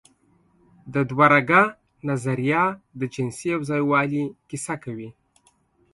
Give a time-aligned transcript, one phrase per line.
[0.93, 1.61] د دوهرګه
[2.09, 2.63] نظریه
[2.99, 5.09] د جنسي یوځای والي کیسه کوي.